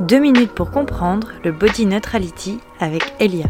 [0.00, 3.44] Deux minutes pour comprendre le body neutrality avec Elia.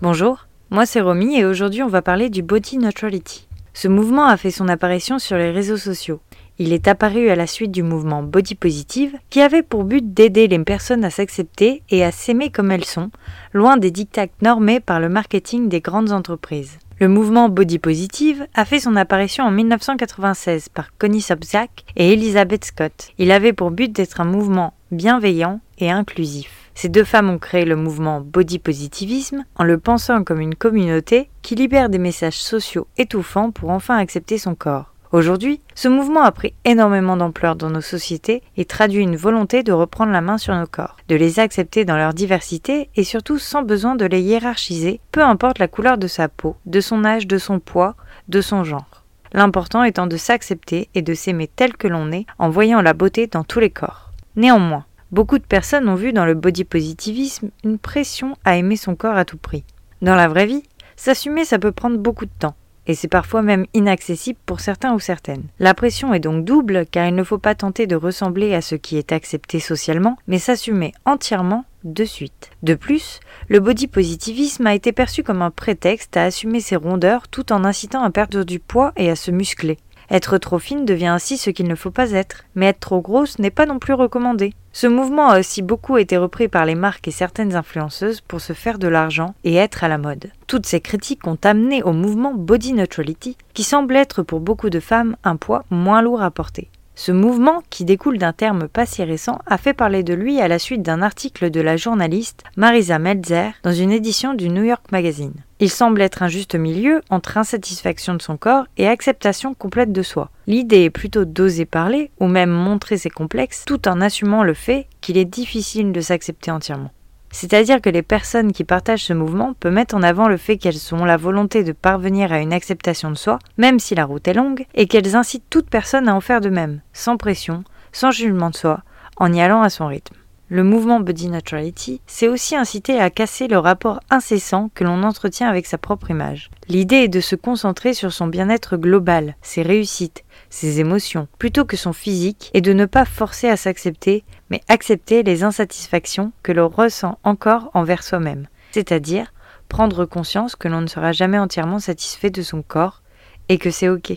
[0.00, 3.46] Bonjour, moi c'est Romy et aujourd'hui on va parler du body neutrality.
[3.74, 6.20] Ce mouvement a fait son apparition sur les réseaux sociaux.
[6.58, 10.48] Il est apparu à la suite du mouvement Body Positive qui avait pour but d'aider
[10.48, 13.10] les personnes à s'accepter et à s'aimer comme elles sont,
[13.52, 16.78] loin des dictats normés par le marketing des grandes entreprises.
[17.00, 22.64] Le mouvement Body Positive a fait son apparition en 1996 par Connie Sobczak et Elizabeth
[22.64, 23.10] Scott.
[23.18, 26.70] Il avait pour but d'être un mouvement bienveillant et inclusif.
[26.74, 31.28] Ces deux femmes ont créé le mouvement Body Positivisme en le pensant comme une communauté
[31.42, 34.94] qui libère des messages sociaux étouffants pour enfin accepter son corps.
[35.12, 39.70] Aujourd'hui, ce mouvement a pris énormément d'ampleur dans nos sociétés et traduit une volonté de
[39.70, 43.62] reprendre la main sur nos corps, de les accepter dans leur diversité et surtout sans
[43.62, 47.38] besoin de les hiérarchiser, peu importe la couleur de sa peau, de son âge, de
[47.38, 47.94] son poids,
[48.26, 49.04] de son genre.
[49.32, 53.28] L'important étant de s'accepter et de s'aimer tel que l'on est en voyant la beauté
[53.28, 54.10] dans tous les corps.
[54.34, 58.96] Néanmoins, beaucoup de personnes ont vu dans le body positivisme une pression à aimer son
[58.96, 59.64] corps à tout prix.
[60.02, 60.64] Dans la vraie vie,
[60.96, 64.98] s'assumer ça peut prendre beaucoup de temps et c'est parfois même inaccessible pour certains ou
[64.98, 65.44] certaines.
[65.58, 68.74] La pression est donc double car il ne faut pas tenter de ressembler à ce
[68.74, 72.50] qui est accepté socialement, mais s'assumer entièrement de suite.
[72.62, 77.28] De plus, le body positivisme a été perçu comme un prétexte à assumer ses rondeurs
[77.28, 79.78] tout en incitant à perdre du poids et à se muscler.
[80.10, 83.38] Être trop fine devient ainsi ce qu'il ne faut pas être, mais être trop grosse
[83.38, 84.54] n'est pas non plus recommandé.
[84.72, 88.52] Ce mouvement a aussi beaucoup été repris par les marques et certaines influenceuses pour se
[88.52, 90.32] faire de l'argent et être à la mode.
[90.48, 94.80] Toutes ces critiques ont amené au mouvement Body Neutrality, qui semble être pour beaucoup de
[94.80, 96.70] femmes un poids moins lourd à porter.
[96.96, 100.46] Ce mouvement, qui découle d'un terme pas si récent, a fait parler de lui à
[100.46, 104.84] la suite d'un article de la journaliste Marisa Meltzer dans une édition du New York
[104.92, 105.34] Magazine.
[105.58, 110.02] Il semble être un juste milieu entre insatisfaction de son corps et acceptation complète de
[110.02, 110.30] soi.
[110.46, 114.86] L'idée est plutôt d'oser parler ou même montrer ses complexes tout en assumant le fait
[115.00, 116.90] qu'il est difficile de s'accepter entièrement.
[117.34, 120.94] C'est-à-dire que les personnes qui partagent ce mouvement peuvent mettre en avant le fait qu'elles
[120.94, 124.34] ont la volonté de parvenir à une acceptation de soi, même si la route est
[124.34, 128.50] longue, et qu'elles incitent toute personne à en faire de même, sans pression, sans jugement
[128.50, 128.82] de soi,
[129.16, 130.14] en y allant à son rythme.
[130.48, 135.48] Le mouvement Body Neutrality, c'est aussi inciter à casser le rapport incessant que l'on entretient
[135.48, 136.50] avec sa propre image.
[136.68, 141.76] L'idée est de se concentrer sur son bien-être global, ses réussites, ses émotions, plutôt que
[141.76, 146.68] son physique, et de ne pas forcer à s'accepter, mais accepter les insatisfactions que l'on
[146.68, 149.32] ressent encore envers soi-même, c'est-à-dire
[149.68, 153.02] prendre conscience que l'on ne sera jamais entièrement satisfait de son corps
[153.48, 154.14] et que c'est ok.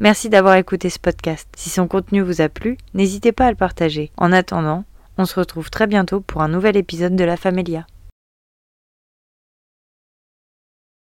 [0.00, 1.48] Merci d'avoir écouté ce podcast.
[1.56, 4.10] Si son contenu vous a plu, n'hésitez pas à le partager.
[4.16, 4.84] En attendant,
[5.18, 7.86] on se retrouve très bientôt pour un nouvel épisode de La Famelia.